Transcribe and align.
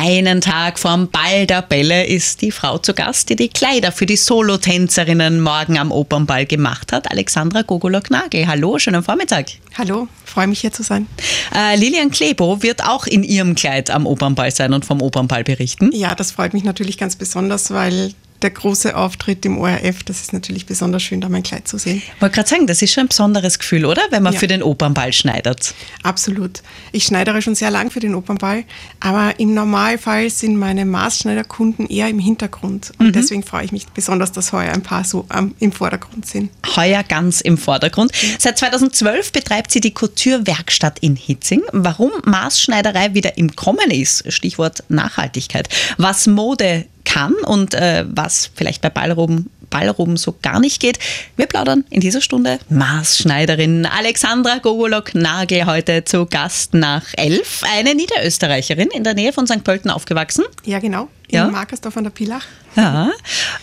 Einen 0.00 0.40
Tag 0.40 0.78
vorm 0.78 1.08
Ball 1.08 1.44
der 1.48 1.60
Bälle 1.60 2.06
ist 2.06 2.40
die 2.42 2.52
Frau 2.52 2.78
zu 2.78 2.94
Gast, 2.94 3.30
die 3.30 3.34
die 3.34 3.48
Kleider 3.48 3.90
für 3.90 4.06
die 4.06 4.16
Solotänzerinnen 4.16 5.40
morgen 5.40 5.76
am 5.76 5.90
Opernball 5.90 6.46
gemacht 6.46 6.92
hat. 6.92 7.10
Alexandra 7.10 7.62
Gogolok-Nagel. 7.62 8.46
Hallo, 8.46 8.78
schönen 8.78 9.02
Vormittag. 9.02 9.46
Hallo, 9.76 10.06
freue 10.24 10.46
mich 10.46 10.60
hier 10.60 10.70
zu 10.70 10.84
sein. 10.84 11.08
Äh, 11.52 11.74
Lilian 11.74 12.12
Klebo 12.12 12.62
wird 12.62 12.84
auch 12.84 13.08
in 13.08 13.24
ihrem 13.24 13.56
Kleid 13.56 13.90
am 13.90 14.06
Opernball 14.06 14.52
sein 14.52 14.72
und 14.72 14.84
vom 14.84 15.02
Opernball 15.02 15.42
berichten. 15.42 15.90
Ja, 15.92 16.14
das 16.14 16.30
freut 16.30 16.54
mich 16.54 16.62
natürlich 16.62 16.96
ganz 16.96 17.16
besonders, 17.16 17.72
weil 17.72 18.14
der 18.42 18.50
große 18.50 18.96
Auftritt 18.96 19.44
im 19.44 19.58
ORF, 19.58 20.04
das 20.04 20.20
ist 20.20 20.32
natürlich 20.32 20.66
besonders 20.66 21.02
schön, 21.02 21.20
da 21.20 21.28
mein 21.28 21.42
Kleid 21.42 21.66
zu 21.66 21.78
sehen. 21.78 22.02
Ich 22.14 22.22
wollte 22.22 22.36
gerade 22.36 22.48
sagen, 22.48 22.66
das 22.66 22.80
ist 22.82 22.92
schon 22.92 23.04
ein 23.04 23.08
besonderes 23.08 23.58
Gefühl, 23.58 23.84
oder? 23.84 24.02
Wenn 24.10 24.22
man 24.22 24.32
ja. 24.32 24.38
für 24.38 24.46
den 24.46 24.62
Opernball 24.62 25.12
schneidet. 25.12 25.74
Absolut. 26.02 26.62
Ich 26.92 27.04
schneidere 27.04 27.42
schon 27.42 27.54
sehr 27.54 27.70
lang 27.70 27.90
für 27.90 28.00
den 28.00 28.14
Opernball, 28.14 28.64
aber 29.00 29.38
im 29.40 29.54
Normalfall 29.54 30.30
sind 30.30 30.56
meine 30.56 30.84
Maßschneiderkunden 30.84 31.88
eher 31.88 32.08
im 32.08 32.18
Hintergrund. 32.18 32.92
Und 32.98 33.08
mhm. 33.08 33.12
deswegen 33.12 33.42
freue 33.42 33.64
ich 33.64 33.72
mich 33.72 33.86
besonders, 33.88 34.30
dass 34.32 34.52
heuer 34.52 34.72
ein 34.72 34.82
paar 34.82 35.04
so 35.04 35.26
ähm, 35.34 35.54
im 35.58 35.72
Vordergrund 35.72 36.26
sind. 36.26 36.50
Heuer 36.76 37.02
ganz 37.02 37.40
im 37.40 37.58
Vordergrund. 37.58 38.12
Ja. 38.22 38.28
Seit 38.38 38.58
2012 38.58 39.32
betreibt 39.32 39.72
sie 39.72 39.80
die 39.80 39.92
Couture-Werkstatt 39.92 41.00
in 41.00 41.16
Hitzing. 41.16 41.62
Warum 41.72 42.12
Maßschneiderei 42.24 43.14
wieder 43.14 43.36
im 43.36 43.56
Kommen 43.56 43.90
ist, 43.90 44.32
Stichwort 44.32 44.84
Nachhaltigkeit. 44.88 45.68
Was 45.96 46.26
Mode 46.26 46.86
kann 47.08 47.34
und 47.46 47.74
äh, 47.74 48.04
was 48.08 48.50
vielleicht 48.54 48.82
bei 48.82 48.90
Ballroben 48.90 49.50
Ballroben 49.70 50.16
so 50.16 50.34
gar 50.40 50.60
nicht 50.60 50.80
geht. 50.80 50.98
Wir 51.36 51.46
plaudern 51.46 51.84
in 51.90 52.00
dieser 52.00 52.20
Stunde 52.20 52.58
Maßschneiderin 52.70 53.86
Alexandra 53.86 54.58
Gogolok-Nagel 54.58 55.66
heute 55.66 56.04
zu 56.04 56.26
Gast 56.26 56.74
nach 56.74 57.04
elf. 57.16 57.62
Eine 57.76 57.94
Niederösterreicherin 57.94 58.88
in 58.88 59.04
der 59.04 59.14
Nähe 59.14 59.32
von 59.32 59.46
St. 59.46 59.64
Pölten 59.64 59.90
aufgewachsen. 59.90 60.44
Ja, 60.64 60.78
genau. 60.78 61.08
In 61.28 61.36
ja. 61.36 61.48
Markersdorf 61.48 61.96
an 61.96 62.04
der 62.04 62.10
Pilach. 62.10 62.46
Ja. 62.76 63.10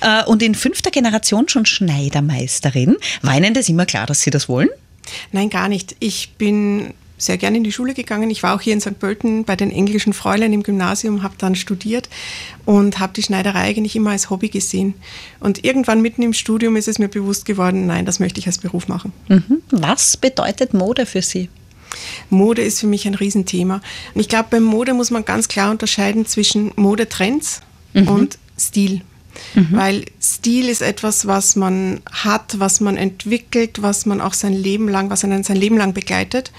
Äh, 0.01 0.23
und 0.25 0.43
in 0.43 0.53
fünfter 0.53 0.91
Generation 0.91 1.49
schon 1.49 1.65
Schneidermeisterin. 1.65 2.97
War 3.21 3.35
Ihnen 3.35 3.53
das 3.53 3.69
immer 3.69 3.85
klar, 3.85 4.05
dass 4.05 4.21
Sie 4.21 4.29
das 4.29 4.47
wollen? 4.47 4.69
Nein, 5.31 5.49
gar 5.49 5.69
nicht. 5.69 5.95
Ich 5.99 6.33
bin 6.33 6.93
sehr 7.17 7.37
gerne 7.37 7.57
in 7.57 7.63
die 7.63 7.71
Schule 7.71 7.93
gegangen. 7.93 8.29
Ich 8.29 8.43
war 8.43 8.55
auch 8.55 8.61
hier 8.61 8.73
in 8.73 8.81
St. 8.81 8.99
Pölten 8.99 9.45
bei 9.45 9.55
den 9.55 9.71
englischen 9.71 10.13
Fräulein 10.13 10.51
im 10.53 10.63
Gymnasium, 10.63 11.23
habe 11.23 11.35
dann 11.37 11.55
studiert 11.55 12.09
und 12.65 12.99
habe 12.99 13.13
die 13.13 13.23
Schneiderei 13.23 13.61
eigentlich 13.61 13.95
immer 13.95 14.11
als 14.11 14.29
Hobby 14.29 14.49
gesehen. 14.49 14.95
Und 15.39 15.63
irgendwann 15.63 16.01
mitten 16.01 16.21
im 16.21 16.33
Studium 16.33 16.75
ist 16.75 16.87
es 16.87 16.99
mir 16.99 17.07
bewusst 17.07 17.45
geworden, 17.45 17.85
nein, 17.85 18.05
das 18.05 18.19
möchte 18.19 18.39
ich 18.39 18.47
als 18.47 18.57
Beruf 18.57 18.87
machen. 18.87 19.13
Mhm. 19.29 19.61
Was 19.71 20.17
bedeutet 20.17 20.73
Mode 20.73 21.05
für 21.05 21.21
Sie? 21.21 21.49
Mode 22.29 22.61
ist 22.61 22.81
für 22.81 22.87
mich 22.87 23.07
ein 23.07 23.15
Riesenthema. 23.15 23.81
Und 24.13 24.21
ich 24.21 24.27
glaube, 24.27 24.47
bei 24.49 24.59
Mode 24.59 24.93
muss 24.93 25.11
man 25.11 25.23
ganz 25.23 25.47
klar 25.47 25.71
unterscheiden 25.71 26.25
zwischen 26.25 26.71
Modetrends 26.75 27.61
mhm. 27.93 28.07
und 28.07 28.37
Stil. 28.59 29.01
Mhm. 29.53 29.67
Weil 29.71 30.05
Stil 30.21 30.69
ist 30.69 30.81
etwas, 30.81 31.27
was 31.27 31.55
man 31.55 32.01
hat, 32.11 32.59
was 32.59 32.79
man 32.79 32.97
entwickelt, 32.97 33.81
was 33.81 34.05
man 34.05 34.21
auch 34.21 34.33
sein 34.33 34.53
Leben 34.53 34.87
lang, 34.87 35.09
was 35.09 35.23
einen 35.23 35.43
sein 35.43 35.57
Leben 35.57 35.77
lang 35.77 35.93
begleitet. 35.93 36.51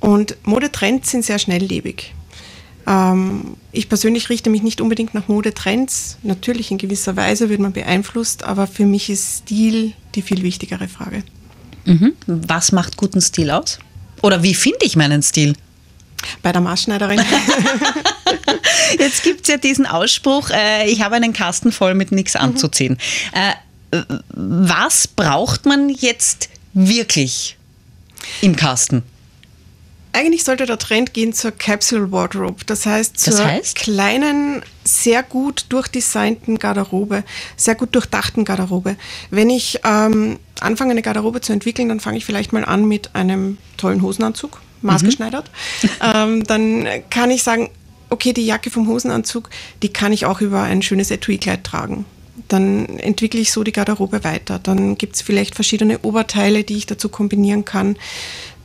Und 0.00 0.36
Modetrends 0.44 1.10
sind 1.10 1.24
sehr 1.24 1.38
schnelllebig. 1.38 2.14
Ähm, 2.86 3.56
ich 3.72 3.88
persönlich 3.88 4.30
richte 4.30 4.50
mich 4.50 4.62
nicht 4.62 4.80
unbedingt 4.80 5.14
nach 5.14 5.28
Modetrends. 5.28 6.16
Natürlich 6.22 6.70
in 6.70 6.78
gewisser 6.78 7.16
Weise 7.16 7.48
wird 7.48 7.60
man 7.60 7.72
beeinflusst, 7.72 8.42
aber 8.42 8.66
für 8.66 8.86
mich 8.86 9.10
ist 9.10 9.38
Stil 9.38 9.92
die 10.14 10.22
viel 10.22 10.42
wichtigere 10.42 10.88
Frage. 10.88 11.22
Mhm. 11.84 12.14
Was 12.26 12.72
macht 12.72 12.96
guten 12.96 13.20
Stil 13.20 13.50
aus? 13.50 13.78
Oder 14.22 14.42
wie 14.42 14.54
finde 14.54 14.84
ich 14.84 14.96
meinen 14.96 15.22
Stil? 15.22 15.54
Bei 16.42 16.52
der 16.52 16.60
Maßschneiderin. 16.60 17.20
Jetzt 18.98 19.22
gibt 19.22 19.42
es 19.42 19.48
ja 19.48 19.56
diesen 19.56 19.86
Ausspruch, 19.86 20.50
äh, 20.50 20.90
ich 20.90 21.02
habe 21.02 21.14
einen 21.14 21.32
Kasten 21.32 21.72
voll 21.72 21.94
mit 21.94 22.12
nichts 22.12 22.34
mhm. 22.34 22.40
anzuziehen. 22.40 22.98
Mhm. 23.32 23.38
Äh, 23.40 24.02
was 24.28 25.08
braucht 25.08 25.66
man 25.66 25.88
jetzt 25.88 26.48
wirklich 26.74 27.56
im 28.40 28.54
Kasten? 28.54 29.02
Eigentlich 30.12 30.42
sollte 30.42 30.66
der 30.66 30.78
Trend 30.78 31.14
gehen 31.14 31.32
zur 31.32 31.52
Capsule 31.52 32.10
Wardrobe, 32.10 32.64
das 32.66 32.84
heißt 32.84 33.18
zur 33.18 33.32
das 33.32 33.44
heißt? 33.44 33.76
kleinen, 33.76 34.62
sehr 34.82 35.22
gut 35.22 35.66
durchdesignten 35.68 36.58
Garderobe, 36.58 37.22
sehr 37.56 37.76
gut 37.76 37.94
durchdachten 37.94 38.44
Garderobe. 38.44 38.96
Wenn 39.30 39.50
ich 39.50 39.80
ähm, 39.84 40.38
anfange, 40.58 40.92
eine 40.92 41.02
Garderobe 41.02 41.40
zu 41.40 41.52
entwickeln, 41.52 41.88
dann 41.88 42.00
fange 42.00 42.18
ich 42.18 42.24
vielleicht 42.24 42.52
mal 42.52 42.64
an 42.64 42.88
mit 42.88 43.14
einem 43.14 43.58
tollen 43.76 44.02
Hosenanzug, 44.02 44.60
maßgeschneidert. 44.82 45.50
Mhm. 45.82 45.88
Ähm, 46.02 46.44
dann 46.44 46.86
kann 47.08 47.30
ich 47.30 47.42
sagen, 47.42 47.70
okay, 48.10 48.32
die 48.32 48.44
Jacke 48.44 48.70
vom 48.70 48.88
Hosenanzug, 48.88 49.48
die 49.82 49.92
kann 49.92 50.12
ich 50.12 50.26
auch 50.26 50.40
über 50.40 50.62
ein 50.62 50.82
schönes 50.82 51.10
Etui-Kleid 51.10 51.64
tragen. 51.64 52.04
Dann 52.48 52.98
entwickle 52.98 53.40
ich 53.40 53.52
so 53.52 53.62
die 53.62 53.72
Garderobe 53.72 54.24
weiter. 54.24 54.58
Dann 54.58 54.98
gibt 54.98 55.14
es 55.16 55.22
vielleicht 55.22 55.54
verschiedene 55.54 56.00
Oberteile, 56.00 56.64
die 56.64 56.76
ich 56.76 56.86
dazu 56.86 57.08
kombinieren 57.08 57.64
kann 57.64 57.96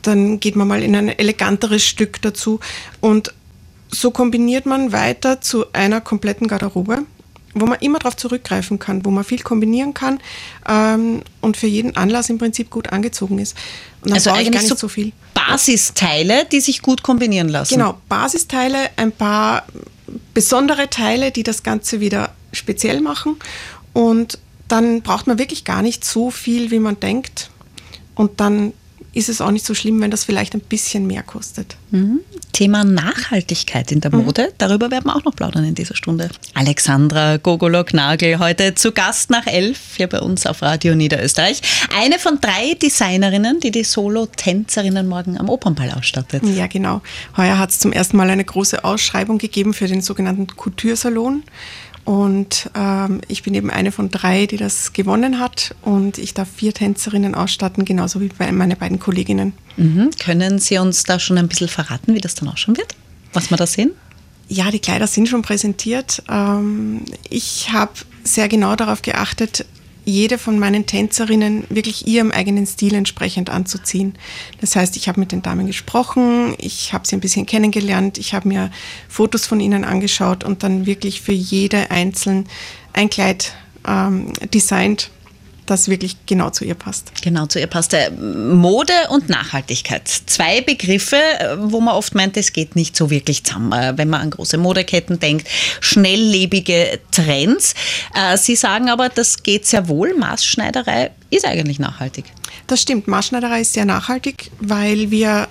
dann 0.06 0.40
geht 0.40 0.56
man 0.56 0.68
mal 0.68 0.82
in 0.82 0.94
ein 0.94 1.08
eleganteres 1.08 1.84
Stück 1.84 2.20
dazu. 2.22 2.60
Und 3.00 3.32
so 3.88 4.10
kombiniert 4.10 4.66
man 4.66 4.92
weiter 4.92 5.40
zu 5.40 5.72
einer 5.72 6.00
kompletten 6.00 6.48
Garderobe, 6.48 7.04
wo 7.54 7.66
man 7.66 7.78
immer 7.80 7.98
darauf 7.98 8.16
zurückgreifen 8.16 8.78
kann, 8.78 9.04
wo 9.04 9.10
man 9.10 9.24
viel 9.24 9.42
kombinieren 9.42 9.94
kann 9.94 10.20
ähm, 10.68 11.22
und 11.40 11.56
für 11.56 11.66
jeden 11.66 11.96
Anlass 11.96 12.28
im 12.28 12.38
Prinzip 12.38 12.70
gut 12.70 12.92
angezogen 12.92 13.38
ist. 13.38 13.56
Und 14.02 14.10
dann 14.10 14.14
also 14.14 14.30
brauche 14.30 14.42
ich 14.42 14.52
gar 14.52 14.60
nicht 14.60 14.68
so, 14.68 14.76
so 14.76 14.88
viel. 14.88 15.12
Basisteile, 15.34 16.44
die 16.44 16.60
sich 16.60 16.82
gut 16.82 17.02
kombinieren 17.02 17.48
lassen. 17.48 17.74
Genau, 17.74 17.98
Basisteile, 18.08 18.90
ein 18.96 19.12
paar 19.12 19.64
besondere 20.34 20.90
Teile, 20.90 21.30
die 21.30 21.42
das 21.42 21.62
Ganze 21.62 22.00
wieder 22.00 22.34
speziell 22.52 23.00
machen. 23.00 23.36
Und 23.92 24.38
dann 24.68 25.02
braucht 25.02 25.26
man 25.26 25.38
wirklich 25.38 25.64
gar 25.64 25.82
nicht 25.82 26.04
so 26.04 26.30
viel, 26.30 26.70
wie 26.70 26.78
man 26.78 27.00
denkt. 27.00 27.50
Und 28.14 28.40
dann 28.40 28.72
ist 29.16 29.30
es 29.30 29.40
auch 29.40 29.50
nicht 29.50 29.64
so 29.64 29.72
schlimm, 29.72 30.00
wenn 30.02 30.10
das 30.10 30.24
vielleicht 30.24 30.54
ein 30.54 30.60
bisschen 30.60 31.06
mehr 31.06 31.22
kostet. 31.22 31.76
Mhm. 31.90 32.20
Thema 32.52 32.84
Nachhaltigkeit 32.84 33.90
in 33.90 34.02
der 34.02 34.14
mhm. 34.14 34.26
Mode, 34.26 34.52
darüber 34.58 34.90
werden 34.90 35.06
wir 35.06 35.16
auch 35.16 35.24
noch 35.24 35.34
plaudern 35.34 35.64
in 35.64 35.74
dieser 35.74 35.96
Stunde. 35.96 36.28
Alexandra 36.52 37.38
Gogolok-Nagel 37.38 38.38
heute 38.38 38.74
zu 38.74 38.92
Gast 38.92 39.30
nach 39.30 39.46
elf 39.46 39.96
hier 39.96 40.06
bei 40.06 40.20
uns 40.20 40.44
auf 40.44 40.60
Radio 40.60 40.94
Niederösterreich. 40.94 41.62
Eine 41.98 42.18
von 42.18 42.40
drei 42.42 42.74
Designerinnen, 42.74 43.58
die 43.60 43.70
die 43.70 43.84
Solo-Tänzerinnen 43.84 45.08
morgen 45.08 45.38
am 45.38 45.48
Opernball 45.48 45.92
ausstattet. 45.92 46.42
Ja, 46.54 46.66
genau. 46.66 47.00
Heuer 47.38 47.58
hat 47.58 47.70
es 47.70 47.78
zum 47.78 47.92
ersten 47.92 48.18
Mal 48.18 48.28
eine 48.28 48.44
große 48.44 48.84
Ausschreibung 48.84 49.38
gegeben 49.38 49.72
für 49.72 49.86
den 49.86 50.02
sogenannten 50.02 50.46
Couture-Salon. 50.46 51.42
Und 52.06 52.70
ähm, 52.76 53.20
ich 53.26 53.42
bin 53.42 53.52
eben 53.54 53.68
eine 53.68 53.90
von 53.90 54.12
drei, 54.12 54.46
die 54.46 54.56
das 54.56 54.92
gewonnen 54.92 55.40
hat. 55.40 55.74
Und 55.82 56.18
ich 56.18 56.34
darf 56.34 56.48
vier 56.48 56.72
Tänzerinnen 56.72 57.34
ausstatten, 57.34 57.84
genauso 57.84 58.20
wie 58.20 58.30
meine 58.52 58.76
beiden 58.76 59.00
Kolleginnen. 59.00 59.52
Mhm. 59.76 60.10
Können 60.22 60.60
Sie 60.60 60.78
uns 60.78 61.02
da 61.02 61.18
schon 61.18 61.36
ein 61.36 61.48
bisschen 61.48 61.66
verraten, 61.66 62.14
wie 62.14 62.20
das 62.20 62.36
dann 62.36 62.48
ausschauen 62.48 62.76
wird? 62.76 62.94
Was 63.32 63.50
wir 63.50 63.56
da 63.56 63.66
sehen? 63.66 63.90
Ja, 64.48 64.70
die 64.70 64.78
Kleider 64.78 65.08
sind 65.08 65.28
schon 65.28 65.42
präsentiert. 65.42 66.22
Ähm, 66.30 67.02
ich 67.28 67.72
habe 67.72 67.92
sehr 68.22 68.48
genau 68.48 68.76
darauf 68.76 69.02
geachtet, 69.02 69.66
jede 70.06 70.38
von 70.38 70.58
meinen 70.58 70.86
Tänzerinnen 70.86 71.64
wirklich 71.68 72.06
ihrem 72.06 72.30
eigenen 72.30 72.64
Stil 72.66 72.94
entsprechend 72.94 73.50
anzuziehen. 73.50 74.14
Das 74.60 74.76
heißt, 74.76 74.96
ich 74.96 75.08
habe 75.08 75.20
mit 75.20 75.32
den 75.32 75.42
Damen 75.42 75.66
gesprochen, 75.66 76.54
ich 76.58 76.92
habe 76.92 77.06
sie 77.06 77.16
ein 77.16 77.20
bisschen 77.20 77.44
kennengelernt, 77.44 78.16
ich 78.16 78.32
habe 78.32 78.48
mir 78.48 78.70
Fotos 79.08 79.46
von 79.46 79.60
ihnen 79.60 79.84
angeschaut 79.84 80.44
und 80.44 80.62
dann 80.62 80.86
wirklich 80.86 81.20
für 81.20 81.32
jede 81.32 81.90
einzeln 81.90 82.46
ein 82.92 83.10
Kleid 83.10 83.54
ähm, 83.86 84.32
designt 84.54 85.10
das 85.66 85.88
wirklich 85.88 86.16
genau 86.26 86.50
zu 86.50 86.64
ihr 86.64 86.74
passt. 86.74 87.12
Genau 87.22 87.46
zu 87.46 87.58
ihr 87.58 87.66
passt. 87.66 87.94
Äh, 87.94 88.10
Mode 88.10 88.92
und 89.10 89.28
Nachhaltigkeit. 89.28 90.08
Zwei 90.08 90.60
Begriffe, 90.60 91.16
äh, 91.16 91.56
wo 91.58 91.80
man 91.80 91.94
oft 91.94 92.14
meint, 92.14 92.36
es 92.36 92.52
geht 92.52 92.76
nicht 92.76 92.96
so 92.96 93.10
wirklich 93.10 93.44
zusammen. 93.44 93.72
Äh, 93.72 93.96
wenn 93.96 94.08
man 94.08 94.22
an 94.22 94.30
große 94.30 94.58
Modeketten 94.58 95.20
denkt, 95.20 95.48
schnelllebige 95.80 97.00
Trends. 97.10 97.74
Sie 98.36 98.56
sagen 98.56 98.88
aber, 98.88 99.08
das 99.08 99.42
geht 99.42 99.66
sehr 99.66 99.88
wohl. 99.88 100.14
Maßschneiderei 100.14 101.10
ist 101.30 101.44
eigentlich 101.44 101.78
nachhaltig. 101.78 102.24
Das 102.66 102.82
stimmt. 102.82 103.08
Maßschneiderei 103.08 103.60
ist 103.60 103.72
sehr 103.72 103.84
nachhaltig, 103.84 104.50
weil 104.60 105.10
wir 105.10 105.48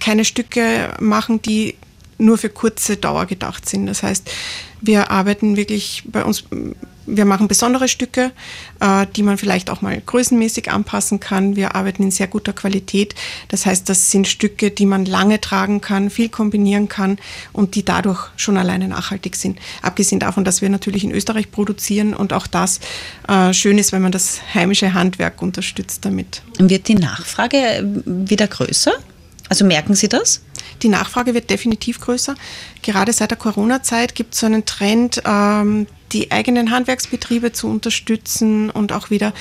keine 0.00 0.24
Stücke 0.24 0.94
machen, 1.00 1.40
die 1.42 1.76
nur 2.18 2.38
für 2.38 2.48
kurze 2.48 2.96
Dauer 2.96 3.26
gedacht 3.26 3.68
sind. 3.68 3.86
Das 3.86 4.02
heißt, 4.02 4.30
wir 4.80 5.10
arbeiten 5.10 5.56
wirklich 5.56 6.02
bei 6.06 6.24
uns 6.24 6.44
wir 7.06 7.24
machen 7.24 7.48
besondere 7.48 7.88
Stücke, 7.88 8.32
äh, 8.80 9.06
die 9.16 9.22
man 9.22 9.38
vielleicht 9.38 9.70
auch 9.70 9.82
mal 9.82 10.00
größenmäßig 10.04 10.70
anpassen 10.70 11.20
kann. 11.20 11.56
Wir 11.56 11.74
arbeiten 11.74 12.02
in 12.04 12.10
sehr 12.10 12.26
guter 12.26 12.52
Qualität. 12.52 13.14
Das 13.48 13.66
heißt, 13.66 13.88
das 13.88 14.10
sind 14.10 14.28
Stücke, 14.28 14.70
die 14.70 14.86
man 14.86 15.04
lange 15.04 15.40
tragen 15.40 15.80
kann, 15.80 16.10
viel 16.10 16.28
kombinieren 16.28 16.88
kann 16.88 17.18
und 17.52 17.74
die 17.74 17.84
dadurch 17.84 18.30
schon 18.36 18.56
alleine 18.56 18.88
nachhaltig 18.88 19.36
sind. 19.36 19.58
Abgesehen 19.82 20.20
davon, 20.20 20.44
dass 20.44 20.62
wir 20.62 20.68
natürlich 20.68 21.04
in 21.04 21.12
Österreich 21.12 21.50
produzieren 21.50 22.14
und 22.14 22.32
auch 22.32 22.46
das 22.46 22.80
äh, 23.28 23.52
schön 23.52 23.78
ist, 23.78 23.92
wenn 23.92 24.02
man 24.02 24.12
das 24.12 24.40
heimische 24.54 24.94
Handwerk 24.94 25.42
unterstützt 25.42 26.04
damit. 26.04 26.42
Wird 26.58 26.88
die 26.88 26.94
Nachfrage 26.94 27.84
wieder 28.04 28.46
größer? 28.46 28.92
Also 29.48 29.64
merken 29.64 29.94
Sie 29.94 30.08
das? 30.08 30.40
Die 30.82 30.88
Nachfrage 30.88 31.34
wird 31.34 31.50
definitiv 31.50 32.00
größer. 32.00 32.34
Gerade 32.82 33.12
seit 33.12 33.30
der 33.30 33.38
Corona-Zeit 33.38 34.14
gibt 34.14 34.34
es 34.34 34.40
so 34.40 34.46
einen 34.46 34.64
Trend, 34.64 35.22
ähm, 35.24 35.86
die 36.12 36.30
eigenen 36.30 36.70
Handwerksbetriebe 36.70 37.52
zu 37.52 37.68
unterstützen 37.68 38.70
und 38.70 38.92
auch 38.92 39.10
wieder 39.10 39.32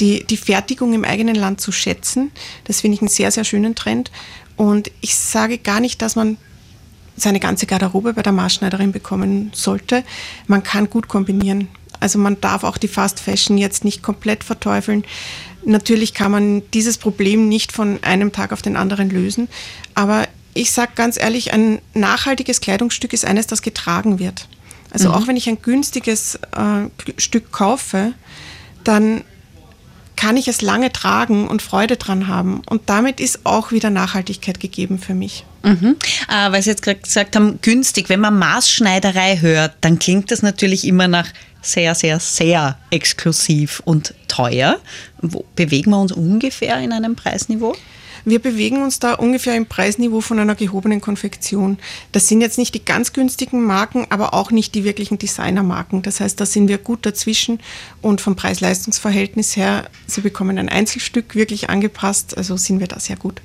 die, 0.00 0.24
die 0.24 0.36
Fertigung 0.36 0.92
im 0.94 1.04
eigenen 1.04 1.34
Land 1.34 1.60
zu 1.60 1.72
schätzen. 1.72 2.30
Das 2.64 2.80
finde 2.80 2.96
ich 2.96 3.00
einen 3.02 3.08
sehr, 3.08 3.30
sehr 3.30 3.44
schönen 3.44 3.74
Trend. 3.74 4.10
Und 4.56 4.90
ich 5.00 5.14
sage 5.14 5.58
gar 5.58 5.80
nicht, 5.80 6.02
dass 6.02 6.16
man 6.16 6.36
seine 7.16 7.40
ganze 7.40 7.66
Garderobe 7.66 8.14
bei 8.14 8.22
der 8.22 8.32
Maßschneiderin 8.32 8.92
bekommen 8.92 9.50
sollte. 9.54 10.04
Man 10.46 10.62
kann 10.62 10.88
gut 10.88 11.08
kombinieren. 11.08 11.68
Also 12.00 12.18
man 12.18 12.40
darf 12.40 12.64
auch 12.64 12.78
die 12.78 12.88
Fast 12.88 13.20
Fashion 13.20 13.58
jetzt 13.58 13.84
nicht 13.84 14.02
komplett 14.02 14.42
verteufeln. 14.42 15.04
Natürlich 15.64 16.14
kann 16.14 16.32
man 16.32 16.62
dieses 16.72 16.96
Problem 16.96 17.48
nicht 17.48 17.72
von 17.72 18.02
einem 18.02 18.32
Tag 18.32 18.52
auf 18.52 18.62
den 18.62 18.76
anderen 18.76 19.10
lösen, 19.10 19.48
aber 19.94 20.26
ich 20.54 20.72
sage 20.72 20.92
ganz 20.94 21.18
ehrlich, 21.20 21.52
ein 21.52 21.80
nachhaltiges 21.94 22.60
Kleidungsstück 22.60 23.12
ist 23.12 23.24
eines, 23.24 23.46
das 23.46 23.62
getragen 23.62 24.18
wird. 24.18 24.46
Also 24.90 25.08
mhm. 25.08 25.14
auch 25.14 25.26
wenn 25.26 25.36
ich 25.36 25.48
ein 25.48 25.62
günstiges 25.62 26.36
äh, 26.36 26.88
Stück 27.18 27.52
kaufe, 27.52 28.12
dann 28.84 29.22
kann 30.16 30.36
ich 30.36 30.48
es 30.48 30.60
lange 30.60 30.92
tragen 30.92 31.48
und 31.48 31.62
Freude 31.62 31.96
dran 31.96 32.26
haben. 32.26 32.60
Und 32.68 32.82
damit 32.90 33.20
ist 33.20 33.40
auch 33.44 33.72
wieder 33.72 33.88
Nachhaltigkeit 33.88 34.60
gegeben 34.60 34.98
für 34.98 35.14
mich. 35.14 35.46
Mhm. 35.62 35.96
Äh, 36.28 36.52
weil 36.52 36.62
Sie 36.62 36.70
jetzt 36.70 36.82
gerade 36.82 37.00
gesagt 37.00 37.36
haben, 37.36 37.58
günstig. 37.62 38.10
Wenn 38.10 38.20
man 38.20 38.38
Maßschneiderei 38.38 39.40
hört, 39.40 39.72
dann 39.80 39.98
klingt 39.98 40.30
das 40.30 40.42
natürlich 40.42 40.86
immer 40.86 41.08
nach 41.08 41.28
sehr, 41.62 41.94
sehr, 41.94 42.20
sehr 42.20 42.78
exklusiv 42.90 43.80
und 43.84 44.14
teuer. 44.28 44.78
Wo 45.22 45.44
bewegen 45.56 45.90
wir 45.90 45.98
uns 45.98 46.12
ungefähr 46.12 46.78
in 46.80 46.92
einem 46.92 47.16
Preisniveau? 47.16 47.74
Wir 48.24 48.38
bewegen 48.38 48.82
uns 48.82 48.98
da 48.98 49.14
ungefähr 49.14 49.56
im 49.56 49.66
Preisniveau 49.66 50.20
von 50.20 50.38
einer 50.38 50.54
gehobenen 50.54 51.00
Konfektion. 51.00 51.78
Das 52.12 52.28
sind 52.28 52.40
jetzt 52.40 52.58
nicht 52.58 52.74
die 52.74 52.84
ganz 52.84 53.12
günstigen 53.12 53.64
Marken, 53.64 54.06
aber 54.10 54.34
auch 54.34 54.50
nicht 54.50 54.74
die 54.74 54.84
wirklichen 54.84 55.18
Designermarken. 55.18 56.02
Das 56.02 56.20
heißt, 56.20 56.40
da 56.40 56.46
sind 56.46 56.68
wir 56.68 56.78
gut 56.78 57.06
dazwischen 57.06 57.60
und 58.02 58.20
vom 58.20 58.36
Preis-Leistungs-Verhältnis 58.36 59.56
her, 59.56 59.88
Sie 60.06 60.20
bekommen 60.20 60.58
ein 60.58 60.68
Einzelstück 60.68 61.34
wirklich 61.34 61.70
angepasst, 61.70 62.36
also 62.36 62.56
sind 62.56 62.80
wir 62.80 62.88
da 62.88 62.98
sehr 62.98 63.16
gut. 63.16 63.40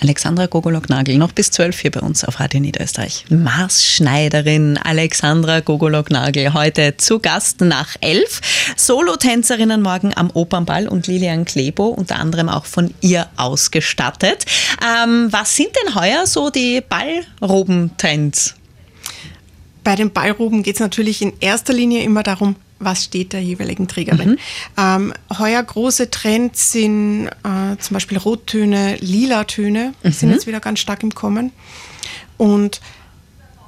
Alexandra 0.00 0.46
Gogolok-Nagel, 0.46 1.18
noch 1.18 1.32
bis 1.32 1.50
zwölf 1.50 1.80
hier 1.80 1.90
bei 1.90 2.00
uns 2.00 2.24
auf 2.24 2.40
Radio 2.40 2.60
Niederösterreich. 2.60 3.24
Marsschneiderin 3.28 4.78
Alexandra 4.78 5.60
Gogolok-Nagel, 5.60 6.54
heute 6.54 6.96
zu 6.96 7.18
Gast 7.18 7.60
nach 7.60 7.96
elf. 8.00 8.40
Solotänzerinnen 8.76 9.82
morgen 9.82 10.12
am 10.16 10.30
Opernball 10.30 10.88
und 10.88 11.06
Lilian 11.06 11.44
Klebo, 11.44 11.86
unter 11.86 12.16
anderem 12.16 12.48
auch 12.48 12.64
von 12.64 12.94
ihr 13.00 13.26
ausgestattet. 13.36 14.44
Ähm, 14.82 15.28
was 15.30 15.56
sind 15.56 15.70
denn 15.84 15.94
heuer 15.94 16.26
so 16.26 16.50
die 16.50 16.80
Ballrobentrends? 16.80 18.54
Bei 19.84 19.96
den 19.96 20.12
Ballroben 20.12 20.62
geht 20.62 20.74
es 20.74 20.80
natürlich 20.80 21.22
in 21.22 21.32
erster 21.40 21.72
Linie 21.72 22.02
immer 22.02 22.22
darum, 22.22 22.56
was 22.78 23.04
steht 23.04 23.32
der 23.32 23.42
jeweiligen 23.42 23.88
Trägerin. 23.88 24.30
Mhm. 24.30 24.38
Ähm, 24.76 25.14
heuer 25.38 25.62
große 25.62 26.10
Trends 26.10 26.72
sind 26.72 27.26
äh, 27.26 27.76
zum 27.78 27.94
Beispiel 27.94 28.18
Rottöne, 28.18 28.96
Lila-Töne, 28.96 29.94
mhm. 30.02 30.12
sind 30.12 30.30
jetzt 30.30 30.46
wieder 30.46 30.60
ganz 30.60 30.78
stark 30.80 31.02
im 31.02 31.14
Kommen. 31.14 31.52
Und 32.36 32.80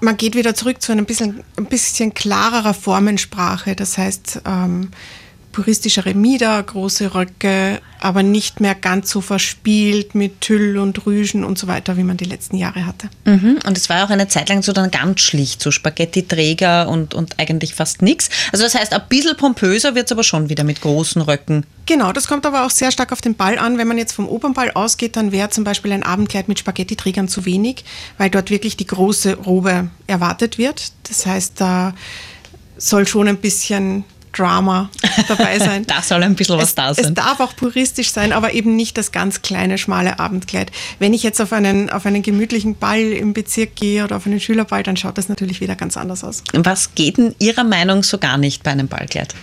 man 0.00 0.16
geht 0.16 0.34
wieder 0.34 0.54
zurück 0.54 0.80
zu 0.80 0.92
einem 0.92 1.06
bisschen, 1.06 1.42
ein 1.56 1.66
bisschen 1.66 2.14
klarerer 2.14 2.74
Formensprache. 2.74 3.74
Das 3.74 3.98
heißt, 3.98 4.42
ähm, 4.46 4.90
puristischere 5.52 6.14
Mieder, 6.14 6.62
große 6.62 7.14
Röcke, 7.14 7.80
aber 7.98 8.22
nicht 8.22 8.60
mehr 8.60 8.74
ganz 8.74 9.10
so 9.10 9.20
verspielt 9.20 10.14
mit 10.14 10.40
Tüll 10.40 10.78
und 10.78 11.04
Rüschen 11.06 11.44
und 11.44 11.58
so 11.58 11.66
weiter, 11.66 11.96
wie 11.96 12.02
man 12.02 12.16
die 12.16 12.24
letzten 12.24 12.56
Jahre 12.56 12.86
hatte. 12.86 13.10
Mhm. 13.24 13.58
Und 13.66 13.76
es 13.76 13.88
war 13.88 14.04
auch 14.04 14.10
eine 14.10 14.28
Zeit 14.28 14.48
lang 14.48 14.62
so 14.62 14.72
dann 14.72 14.90
ganz 14.90 15.20
schlicht, 15.20 15.60
so 15.60 15.70
Spaghetti-Träger 15.70 16.88
und, 16.88 17.14
und 17.14 17.38
eigentlich 17.38 17.74
fast 17.74 18.00
nichts. 18.00 18.30
Also 18.52 18.64
das 18.64 18.74
heißt, 18.74 18.92
ein 18.92 19.02
bisschen 19.08 19.36
pompöser 19.36 19.94
wird 19.94 20.06
es 20.06 20.12
aber 20.12 20.24
schon 20.24 20.48
wieder 20.48 20.64
mit 20.64 20.80
großen 20.80 21.20
Röcken. 21.20 21.66
Genau, 21.86 22.12
das 22.12 22.28
kommt 22.28 22.46
aber 22.46 22.64
auch 22.64 22.70
sehr 22.70 22.92
stark 22.92 23.12
auf 23.12 23.20
den 23.20 23.34
Ball 23.34 23.58
an. 23.58 23.76
Wenn 23.76 23.88
man 23.88 23.98
jetzt 23.98 24.12
vom 24.12 24.28
Opernball 24.28 24.70
ausgeht, 24.70 25.16
dann 25.16 25.32
wäre 25.32 25.50
zum 25.50 25.64
Beispiel 25.64 25.92
ein 25.92 26.04
Abendkleid 26.04 26.48
mit 26.48 26.58
Spaghetti-Trägern 26.58 27.28
zu 27.28 27.44
wenig, 27.44 27.84
weil 28.16 28.30
dort 28.30 28.50
wirklich 28.50 28.76
die 28.76 28.86
große 28.86 29.34
Robe 29.34 29.90
erwartet 30.06 30.56
wird. 30.56 30.92
Das 31.08 31.26
heißt, 31.26 31.60
da 31.60 31.94
soll 32.78 33.06
schon 33.06 33.28
ein 33.28 33.36
bisschen 33.36 34.04
Drama 34.32 34.90
dabei 35.28 35.58
sein. 35.58 35.86
da 35.86 36.02
soll 36.02 36.22
ein 36.22 36.34
bisschen 36.34 36.56
was 36.56 36.70
es, 36.70 36.74
da 36.74 36.94
sein. 36.94 37.06
Es 37.06 37.14
darf 37.14 37.40
auch 37.40 37.54
puristisch 37.56 38.10
sein, 38.12 38.32
aber 38.32 38.52
eben 38.52 38.76
nicht 38.76 38.96
das 38.96 39.12
ganz 39.12 39.42
kleine, 39.42 39.78
schmale 39.78 40.18
Abendkleid. 40.18 40.70
Wenn 40.98 41.14
ich 41.14 41.22
jetzt 41.22 41.40
auf 41.40 41.52
einen, 41.52 41.90
auf 41.90 42.06
einen 42.06 42.22
gemütlichen 42.22 42.76
Ball 42.76 43.00
im 43.00 43.32
Bezirk 43.32 43.76
gehe 43.76 44.04
oder 44.04 44.16
auf 44.16 44.26
einen 44.26 44.40
Schülerball, 44.40 44.82
dann 44.82 44.96
schaut 44.96 45.18
das 45.18 45.28
natürlich 45.28 45.60
wieder 45.60 45.76
ganz 45.76 45.96
anders 45.96 46.24
aus. 46.24 46.42
Was 46.52 46.94
geht 46.94 47.18
in 47.18 47.34
Ihrer 47.38 47.64
Meinung 47.64 48.02
so 48.02 48.18
gar 48.18 48.38
nicht 48.38 48.62
bei 48.62 48.70
einem 48.70 48.88
Ballkleid? 48.88 49.34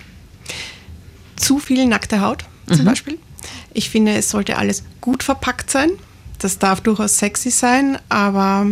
Zu 1.35 1.59
viel 1.59 1.85
nackte 1.85 2.21
Haut 2.21 2.45
zum 2.67 2.81
mhm. 2.81 2.85
Beispiel. 2.85 3.19
Ich 3.73 3.89
finde, 3.89 4.13
es 4.13 4.29
sollte 4.29 4.57
alles 4.57 4.83
gut 5.01 5.23
verpackt 5.23 5.69
sein. 5.69 5.91
Das 6.39 6.59
darf 6.59 6.81
durchaus 6.81 7.17
sexy 7.17 7.49
sein, 7.49 7.97
aber 8.09 8.65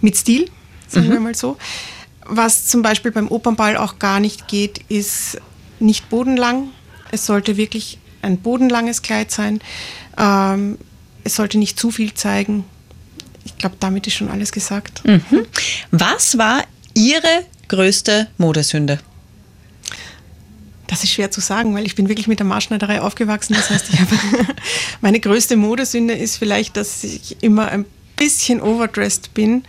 mit 0.00 0.16
Stil, 0.16 0.50
sagen 0.88 1.08
mhm. 1.08 1.12
wir 1.12 1.20
mal 1.20 1.34
so. 1.34 1.56
Was 2.26 2.66
zum 2.66 2.82
Beispiel 2.82 3.10
beim 3.10 3.28
Opernball 3.28 3.76
auch 3.76 3.98
gar 3.98 4.20
nicht 4.20 4.48
geht, 4.48 4.80
ist 4.88 5.38
nicht 5.80 6.08
bodenlang. 6.08 6.68
Es 7.10 7.26
sollte 7.26 7.56
wirklich 7.56 7.98
ein 8.22 8.38
bodenlanges 8.38 9.02
Kleid 9.02 9.30
sein. 9.30 9.60
Ähm, 10.16 10.78
es 11.24 11.36
sollte 11.36 11.58
nicht 11.58 11.78
zu 11.78 11.90
viel 11.90 12.14
zeigen. 12.14 12.64
Ich 13.44 13.58
glaube, 13.58 13.76
damit 13.80 14.06
ist 14.06 14.14
schon 14.14 14.28
alles 14.28 14.52
gesagt. 14.52 15.04
Mhm. 15.04 15.46
Was 15.90 16.38
war 16.38 16.62
Ihre 16.94 17.44
größte 17.68 18.28
Modesünde? 18.38 19.00
Das 20.86 21.04
ist 21.04 21.12
schwer 21.12 21.30
zu 21.30 21.40
sagen, 21.40 21.74
weil 21.74 21.86
ich 21.86 21.94
bin 21.94 22.08
wirklich 22.08 22.28
mit 22.28 22.38
der 22.38 22.46
Marschneiderei 22.46 23.00
aufgewachsen. 23.00 23.54
Das 23.54 23.70
heißt, 23.70 23.86
ich 23.92 24.00
habe 24.00 24.14
meine 25.00 25.20
größte 25.20 25.56
Modesünde 25.56 26.14
ist 26.14 26.36
vielleicht, 26.36 26.76
dass 26.76 27.02
ich 27.02 27.42
immer 27.42 27.68
ein 27.68 27.86
bisschen 28.16 28.60
overdressed 28.60 29.32
bin. 29.34 29.64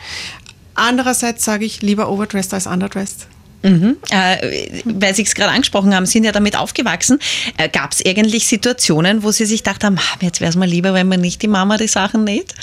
Andererseits 0.75 1.45
sage 1.45 1.65
ich 1.65 1.81
lieber 1.81 2.09
overdressed 2.09 2.53
als 2.53 2.67
underdressed. 2.67 3.27
Mhm. 3.63 3.97
Äh, 4.09 4.81
weil 4.83 5.15
Sie 5.15 5.23
es 5.23 5.35
gerade 5.35 5.51
angesprochen 5.51 5.95
haben, 5.95 6.05
sind 6.05 6.25
ja 6.25 6.33
damit 6.33 6.57
aufgewachsen. 6.57 7.19
Äh, 7.57 7.69
Gab 7.69 7.93
es 7.93 8.05
eigentlich 8.05 8.45
Situationen, 8.45 9.23
wo 9.23 9.31
Sie 9.31 9.45
sich 9.45 9.63
gedacht 9.63 9.83
haben, 9.83 9.97
jetzt 10.21 10.41
wäre 10.41 10.49
es 10.49 10.57
mal 10.57 10.67
lieber, 10.67 10.93
wenn 10.93 11.07
man 11.07 11.21
nicht 11.21 11.41
die 11.41 11.47
Mama 11.47 11.77
die 11.77 11.87
Sachen 11.87 12.25
näht? 12.25 12.53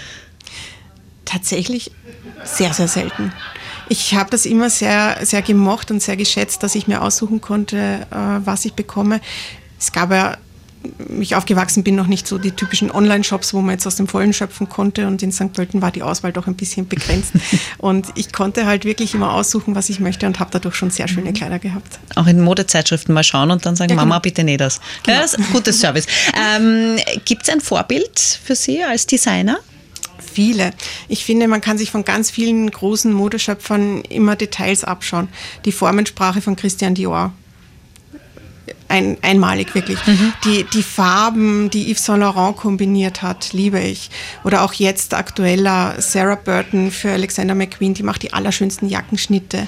Tatsächlich 1.24 1.90
sehr, 2.44 2.74
sehr 2.74 2.88
selten. 2.88 3.32
Ich 3.88 4.14
habe 4.14 4.30
das 4.30 4.46
immer 4.46 4.68
sehr, 4.68 5.18
sehr 5.22 5.42
gemocht 5.42 5.90
und 5.90 6.02
sehr 6.02 6.16
geschätzt, 6.16 6.62
dass 6.62 6.74
ich 6.74 6.86
mir 6.86 7.02
aussuchen 7.02 7.40
konnte, 7.40 8.06
äh, 8.10 8.14
was 8.44 8.64
ich 8.64 8.74
bekomme. 8.74 9.20
Es 9.79 9.93
gab 9.93 10.12
ja 10.12 10.36
ich 11.20 11.34
aufgewachsen 11.34 11.84
bin, 11.84 11.94
noch 11.94 12.06
nicht 12.06 12.27
so 12.27 12.39
die 12.39 12.53
typischen 12.53 12.91
Online-Shops, 12.91 13.53
wo 13.53 13.60
man 13.60 13.72
jetzt 13.72 13.87
aus 13.87 13.96
dem 13.96 14.08
Vollen 14.08 14.32
schöpfen 14.32 14.69
konnte. 14.69 15.06
Und 15.06 15.22
in 15.22 15.32
St. 15.32 15.53
Pölten 15.53 15.82
war 15.82 15.91
die 15.91 16.03
Auswahl 16.03 16.32
doch 16.32 16.46
ein 16.46 16.55
bisschen 16.55 16.89
begrenzt. 16.89 17.32
und 17.79 18.08
ich 18.15 18.32
konnte 18.32 18.67
halt 18.67 18.84
wirklich 18.84 19.15
immer 19.15 19.34
aussuchen, 19.34 19.75
was 19.75 19.91
ich 19.91 20.01
möchte 20.01 20.27
und 20.27 20.41
habe 20.41 20.51
dadurch 20.53 20.75
schon 20.75 20.91
sehr 20.91 21.08
schöne 21.08 21.32
Kleider 21.32 21.58
gehabt. 21.58 21.99
Auch 22.17 22.27
in 22.27 22.41
Modezeitschriften 22.41 23.15
mal 23.15 23.25
schauen 23.25 23.51
und 23.51 23.67
dann 23.67 23.77
sagen, 23.77 23.91
ja, 23.91 23.96
Mama, 23.96 24.17
genau. 24.17 24.22
bitte 24.22 24.44
nicht 24.44 24.60
das. 24.60 24.81
Genau. 25.03 25.17
Ja, 25.17 25.22
das 25.22 25.34
ist 25.34 25.39
ein 25.41 25.53
gutes 25.53 25.81
Service. 25.81 26.06
Ähm, 26.56 26.96
Gibt 27.25 27.43
es 27.43 27.49
ein 27.49 27.60
Vorbild 27.60 28.19
für 28.19 28.55
Sie 28.55 28.82
als 28.82 29.06
Designer? 29.06 29.58
viele. 30.32 30.72
Ich 31.08 31.25
finde, 31.25 31.49
man 31.49 31.60
kann 31.60 31.77
sich 31.77 31.91
von 31.91 32.05
ganz 32.05 32.31
vielen 32.31 32.70
großen 32.70 33.13
Modeschöpfern 33.13 34.03
immer 34.03 34.37
Details 34.37 34.84
abschauen. 34.84 35.29
Die 35.65 35.72
Formensprache 35.72 36.41
von 36.41 36.56
Christian 36.56 36.94
Dior 36.94 37.32
ein, 38.91 39.17
einmalig 39.23 39.75
wirklich. 39.75 39.99
Mhm. 40.06 40.32
Die, 40.44 40.65
die 40.65 40.82
Farben, 40.82 41.70
die 41.70 41.91
Yves 41.91 42.05
Saint 42.05 42.20
Laurent 42.20 42.56
kombiniert 42.56 43.23
hat, 43.23 43.53
liebe 43.53 43.81
ich. 43.81 44.11
Oder 44.44 44.63
auch 44.63 44.73
jetzt 44.73 45.15
aktueller 45.15 45.94
Sarah 45.99 46.35
Burton 46.37 46.91
für 46.91 47.13
Alexander 47.13 47.55
McQueen, 47.55 47.94
die 47.94 48.03
macht 48.03 48.23
die 48.23 48.32
allerschönsten 48.32 48.89
Jackenschnitte. 48.89 49.67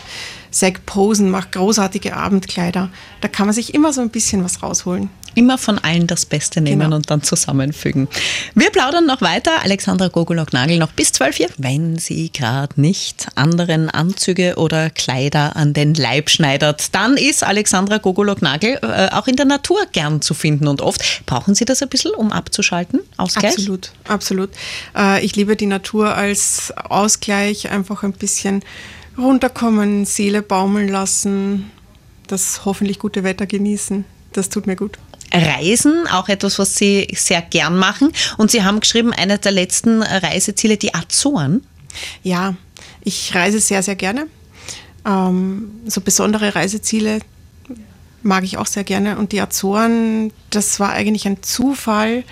Zach 0.53 0.75
Posen 0.87 1.31
macht 1.31 1.53
großartige 1.53 2.15
Abendkleider. 2.15 2.91
Da 3.21 3.29
kann 3.29 3.47
man 3.47 3.55
sich 3.55 3.75
immer 3.75 3.93
so 3.93 4.01
ein 4.01 4.11
bisschen 4.11 4.45
was 4.45 4.63
rausholen. 4.63 5.11
Immer 5.35 5.57
von 5.57 5.79
allen 5.79 6.07
das 6.07 6.27
Beste 6.27 6.61
nehmen 6.61 6.83
genau. 6.83 6.97
und 6.97 7.11
dann 7.11 7.23
zusammenfügen. 7.23 8.07
Wir 8.55 8.71
plaudern 8.71 9.07
noch 9.07 9.23
weiter. 9.23 9.63
Alexandra 9.63 10.09
Gogolok-Nagel 10.09 10.79
noch 10.79 10.93
bis 10.93 11.13
12 11.13 11.41
Uhr. 11.41 11.47
Wenn 11.57 11.99
sie 11.99 12.31
gerade 12.31 12.79
nicht 12.79 13.29
anderen 13.35 13.89
Anzüge 13.89 14.57
oder 14.57 14.91
Kleider 14.91 15.57
an 15.57 15.73
den 15.73 15.95
Leib 15.95 16.29
schneidert, 16.29 16.95
dann 16.95 17.17
ist 17.17 17.45
Alexandra 17.45 17.97
Gogolok-Nagel 17.97 18.79
äh, 18.83 19.09
auch 19.13 19.27
in 19.27 19.37
der 19.37 19.47
Natur 19.47 19.79
gern 19.93 20.21
zu 20.21 20.35
finden. 20.35 20.69
Und 20.69 20.83
oft 20.83 21.25
brauchen 21.25 21.55
Sie 21.55 21.65
das 21.65 21.83
ein 21.83 21.89
bisschen, 21.89 22.13
um 22.15 22.31
abzuschalten? 22.31 23.01
Ausgleich? 23.17 23.55
Absolut, 23.55 23.93
absolut. 24.07 24.51
Äh, 24.95 25.25
ich 25.25 25.35
liebe 25.35 25.57
die 25.57 25.67
Natur 25.67 26.15
als 26.15 26.75
Ausgleich, 26.77 27.71
einfach 27.71 28.03
ein 28.03 28.13
bisschen 28.13 28.63
runterkommen, 29.19 30.05
Seele 30.05 30.43
baumeln 30.43 30.89
lassen, 30.89 31.71
das 32.27 32.65
hoffentlich 32.65 32.99
gute 32.99 33.25
Wetter 33.25 33.47
genießen. 33.47 34.05
Das 34.33 34.49
tut 34.49 34.67
mir 34.67 34.77
gut. 34.77 34.99
Reisen, 35.33 36.07
auch 36.09 36.29
etwas, 36.29 36.59
was 36.59 36.77
Sie 36.77 37.09
sehr 37.15 37.43
gern 37.43 37.79
machen. 37.79 38.13
Und 38.37 38.51
Sie 38.51 38.63
haben 38.63 38.81
geschrieben, 38.81 39.13
eines 39.13 39.41
der 39.41 39.53
letzten 39.53 40.03
Reiseziele, 40.03 40.77
die 40.77 40.95
Azoren. 40.95 41.65
Ja, 42.23 42.55
ich 43.03 43.35
reise 43.35 43.61
sehr, 43.61 43.83
sehr 43.83 43.97
gerne. 43.97 44.27
Ähm, 45.07 45.71
so 45.87 46.01
besondere 46.01 46.55
Reiseziele 46.55 47.21
mag 48.23 48.45
ich 48.45 48.59
auch 48.59 48.67
sehr 48.67 48.85
gerne. 48.85 49.19
Und 49.19 49.33
die 49.33 49.41
Azoren, 49.41 50.33
das 50.51 50.81
war 50.81 50.93
eigentlich 50.93 51.27
ein 51.27 51.43
Zufall. 51.43 52.25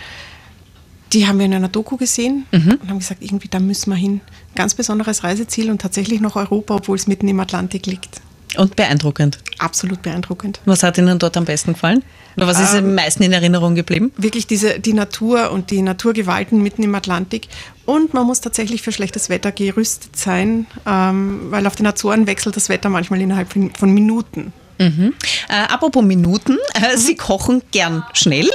Die 1.12 1.26
haben 1.26 1.38
wir 1.38 1.46
in 1.46 1.54
einer 1.54 1.68
Doku 1.68 1.96
gesehen 1.96 2.46
mhm. 2.52 2.78
und 2.80 2.88
haben 2.88 2.98
gesagt, 2.98 3.22
irgendwie 3.22 3.48
da 3.48 3.58
müssen 3.58 3.90
wir 3.90 3.96
hin. 3.96 4.20
Ganz 4.54 4.74
besonderes 4.74 5.24
Reiseziel 5.24 5.70
und 5.70 5.80
tatsächlich 5.80 6.20
noch 6.20 6.36
Europa, 6.36 6.76
obwohl 6.76 6.96
es 6.96 7.06
mitten 7.06 7.26
im 7.28 7.40
Atlantik 7.40 7.86
liegt. 7.86 8.20
Und 8.56 8.74
beeindruckend. 8.74 9.38
Absolut 9.58 10.02
beeindruckend. 10.02 10.60
Was 10.64 10.82
hat 10.82 10.98
Ihnen 10.98 11.18
dort 11.18 11.36
am 11.36 11.44
besten 11.44 11.74
gefallen? 11.74 12.02
Oder 12.36 12.46
was 12.46 12.60
ist 12.60 12.74
ähm, 12.74 12.84
am 12.84 12.94
meisten 12.94 13.22
in 13.22 13.32
Erinnerung 13.32 13.74
geblieben? 13.74 14.12
Wirklich 14.16 14.46
diese, 14.46 14.80
die 14.80 14.92
Natur 14.92 15.52
und 15.52 15.70
die 15.70 15.82
Naturgewalten 15.82 16.62
mitten 16.62 16.82
im 16.82 16.94
Atlantik. 16.94 17.48
Und 17.86 18.12
man 18.12 18.26
muss 18.26 18.40
tatsächlich 18.40 18.82
für 18.82 18.92
schlechtes 18.92 19.28
Wetter 19.28 19.52
gerüstet 19.52 20.16
sein, 20.16 20.66
ähm, 20.86 21.50
weil 21.50 21.66
auf 21.66 21.76
den 21.76 21.86
Azoren 21.86 22.26
wechselt 22.26 22.56
das 22.56 22.68
Wetter 22.68 22.88
manchmal 22.88 23.20
innerhalb 23.20 23.52
von, 23.52 23.72
von 23.74 23.92
Minuten. 23.92 24.52
Mhm. 24.80 25.12
Äh, 25.50 25.52
apropos 25.52 26.02
Minuten, 26.02 26.56
äh, 26.72 26.96
Sie 26.96 27.14
kochen 27.14 27.60
gern 27.70 28.02
schnell. 28.14 28.48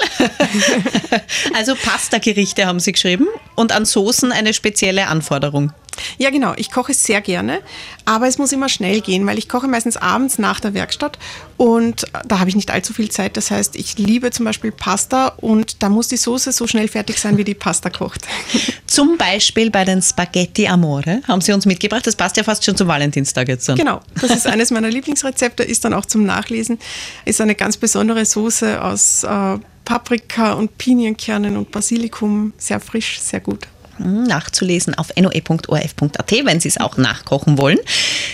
also 1.54 1.76
Pasta-Gerichte 1.76 2.66
haben 2.66 2.80
Sie 2.80 2.94
geschrieben 2.94 3.28
und 3.54 3.72
an 3.72 3.86
Soßen 3.86 4.32
eine 4.32 4.56
spezielle 4.56 5.06
Anforderung. 5.06 5.72
Ja, 6.18 6.30
genau. 6.30 6.54
Ich 6.58 6.72
koche 6.72 6.94
sehr 6.94 7.22
gerne, 7.22 7.60
aber 8.06 8.28
es 8.28 8.38
muss 8.38 8.52
immer 8.52 8.70
schnell 8.70 9.02
gehen, 9.02 9.26
weil 9.26 9.38
ich 9.38 9.50
koche 9.50 9.68
meistens 9.68 9.98
abends 9.98 10.38
nach 10.38 10.60
der 10.60 10.74
Werkstatt 10.74 11.18
und 11.58 12.06
da 12.28 12.40
habe 12.40 12.50
ich 12.50 12.56
nicht 12.56 12.72
allzu 12.72 12.94
viel 12.94 13.10
Zeit. 13.10 13.38
Das 13.38 13.50
heißt, 13.52 13.76
ich 13.76 13.98
liebe 13.98 14.32
zum 14.32 14.46
Beispiel 14.46 14.72
Pasta 14.72 15.30
und 15.38 15.82
da 15.82 15.90
muss 15.90 16.08
die 16.08 16.18
Soße 16.18 16.52
so 16.52 16.68
schnell 16.68 16.88
fertig 16.88 17.18
sein, 17.18 17.38
wie 17.38 17.44
die 17.44 17.54
Pasta 17.54 17.90
kocht. 17.90 18.22
Zum 18.88 19.18
Beispiel 19.18 19.72
bei 19.72 19.84
den 19.84 20.02
Spaghetti 20.02 20.68
Amore 20.68 21.22
haben 21.28 21.42
Sie 21.42 21.52
uns 21.52 21.66
mitgebracht. 21.66 22.06
Das 22.06 22.16
passt 22.16 22.38
ja 22.38 22.44
fast 22.44 22.64
schon 22.64 22.78
zum 22.78 22.88
Valentinstag 22.88 23.48
jetzt. 23.48 23.68
Dann. 23.68 23.78
Genau, 23.78 24.02
das 24.22 24.32
ist 24.32 24.48
eines 24.48 24.72
meiner 24.72 24.90
Lieblingsrezepte, 24.90 25.64
ist 25.64 25.84
dann 25.86 25.94
auch 25.94 26.06
zum 26.06 26.26
Nachlesen. 26.26 26.80
Ist 27.26 27.42
eine 27.42 27.56
ganz 27.56 27.78
besondere 27.78 28.26
Soße 28.26 28.82
aus 28.82 29.24
äh, 29.24 29.58
Paprika 29.86 30.54
und 30.54 30.78
Pinienkernen 30.78 31.58
und 31.58 31.72
Basilikum. 31.72 32.54
Sehr 32.58 32.80
frisch, 32.80 33.20
sehr 33.20 33.40
gut 33.40 33.68
nachzulesen 34.00 34.96
auf 34.96 35.16
noe.orf.at, 35.16 36.32
wenn 36.44 36.60
Sie 36.60 36.68
es 36.68 36.78
auch 36.80 36.98
nachkochen 36.98 37.58
wollen. 37.58 37.80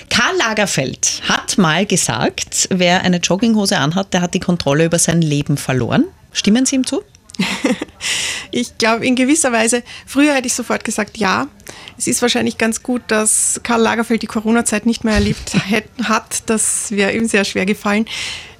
Karl 0.09 0.37
Lagerfeld 0.37 1.21
hat 1.27 1.57
mal 1.57 1.85
gesagt, 1.85 2.67
wer 2.71 3.01
eine 3.01 3.17
Jogginghose 3.17 3.77
anhat, 3.77 4.13
der 4.13 4.21
hat 4.21 4.33
die 4.33 4.39
Kontrolle 4.39 4.85
über 4.85 4.99
sein 4.99 5.21
Leben 5.21 5.57
verloren. 5.57 6.05
Stimmen 6.31 6.65
Sie 6.65 6.75
ihm 6.75 6.85
zu? 6.85 7.03
ich 8.51 8.77
glaube, 8.77 9.05
in 9.05 9.15
gewisser 9.15 9.51
Weise, 9.51 9.83
früher 10.05 10.33
hätte 10.33 10.47
ich 10.47 10.53
sofort 10.53 10.83
gesagt, 10.83 11.17
ja. 11.17 11.47
Es 11.97 12.07
ist 12.07 12.21
wahrscheinlich 12.21 12.57
ganz 12.57 12.83
gut, 12.83 13.03
dass 13.07 13.59
Karl 13.63 13.81
Lagerfeld 13.81 14.21
die 14.21 14.27
Corona-Zeit 14.27 14.85
nicht 14.85 15.03
mehr 15.03 15.15
erlebt 15.15 15.53
hat. 16.03 16.43
Das 16.47 16.91
wäre 16.91 17.13
ihm 17.13 17.27
sehr 17.27 17.45
schwer 17.45 17.65
gefallen. 17.65 18.05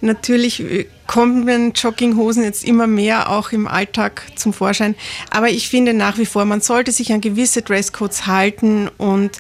Natürlich 0.02 0.60
äh, 0.60 0.88
kommen 1.08 1.74
Jogginghosen 1.74 2.44
jetzt 2.44 2.64
immer 2.64 2.88
mehr 2.88 3.30
auch 3.30 3.52
im 3.52 3.68
Alltag 3.68 4.24
zum 4.36 4.54
Vorschein. 4.54 4.96
Aber 5.30 5.50
ich 5.50 5.70
finde 5.70 5.94
nach 5.94 6.18
wie 6.18 6.26
vor, 6.26 6.46
man 6.46 6.62
sollte 6.62 6.92
sich 6.92 7.14
an 7.14 7.22
gewisse 7.22 7.62
Dresscodes 7.62 8.28
halten 8.28 8.90
und 8.98 9.38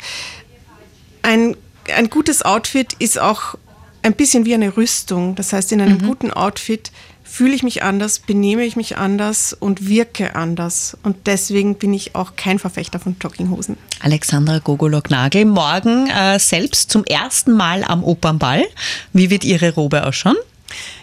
ein, 1.23 1.55
ein 1.95 2.09
gutes 2.09 2.43
Outfit 2.43 2.93
ist 2.99 3.19
auch 3.19 3.55
ein 4.03 4.13
bisschen 4.13 4.45
wie 4.45 4.53
eine 4.53 4.75
Rüstung. 4.75 5.35
Das 5.35 5.53
heißt, 5.53 5.71
in 5.71 5.81
einem 5.81 5.97
mhm. 5.99 6.07
guten 6.07 6.31
Outfit 6.31 6.91
fühle 7.23 7.53
ich 7.53 7.63
mich 7.63 7.81
anders, 7.83 8.19
benehme 8.19 8.65
ich 8.65 8.75
mich 8.75 8.97
anders 8.97 9.53
und 9.53 9.87
wirke 9.87 10.35
anders. 10.35 10.97
Und 11.03 11.27
deswegen 11.27 11.75
bin 11.75 11.93
ich 11.93 12.13
auch 12.15 12.35
kein 12.35 12.59
Verfechter 12.59 12.99
von 12.99 13.15
Jogginghosen. 13.21 13.77
Alexandra 14.01 14.59
Gogolok-Nagel, 14.59 15.45
morgen 15.45 16.09
äh, 16.09 16.39
selbst 16.39 16.91
zum 16.91 17.05
ersten 17.05 17.53
Mal 17.53 17.83
am 17.85 18.03
Opernball. 18.03 18.65
Wie 19.13 19.29
wird 19.29 19.45
Ihre 19.45 19.73
Robe 19.73 20.05
ausschauen? 20.05 20.35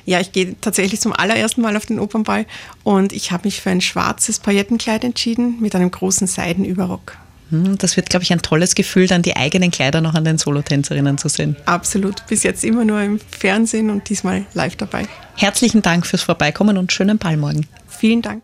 Ja, 0.05 0.21
ich 0.21 0.33
gehe 0.33 0.57
tatsächlich 0.61 1.01
zum 1.01 1.13
allerersten 1.13 1.61
Mal 1.63 1.77
auf 1.77 1.87
den 1.87 1.99
Opernball 1.99 2.47
und 2.85 3.13
ich 3.13 3.31
habe 3.31 3.47
mich 3.47 3.61
für 3.61 3.71
ein 3.71 3.81
schwarzes 3.81 4.39
Paillettenkleid 4.39 5.05
entschieden 5.05 5.59
mit 5.61 5.75
einem 5.75 5.91
großen 5.91 6.27
Seidenüberrock. 6.27 7.17
Hm, 7.51 7.79
das 7.79 7.97
wird, 7.97 8.11
glaube 8.11 8.25
ich, 8.25 8.33
ein 8.33 8.43
tolles 8.43 8.75
Gefühl, 8.75 9.07
dann 9.07 9.23
die 9.23 9.37
eigenen 9.37 9.71
Kleider 9.71 10.01
noch 10.01 10.15
an 10.15 10.25
den 10.25 10.39
Solotänzerinnen 10.39 11.19
zu 11.19 11.29
sehen. 11.29 11.57
Absolut. 11.65 12.27
Bis 12.27 12.43
jetzt 12.43 12.65
immer 12.65 12.85
nur 12.85 13.01
im 13.01 13.21
Fernsehen 13.31 13.91
und 13.91 14.09
diesmal 14.09 14.45
live 14.55 14.77
dabei. 14.77 15.07
Herzlichen 15.37 15.83
Dank 15.83 16.07
fürs 16.07 16.23
Vorbeikommen 16.23 16.77
und 16.77 16.93
schönen 16.93 17.19
Ball 17.19 17.37
morgen. 17.37 17.67
Vielen 17.89 18.23
Dank. 18.23 18.37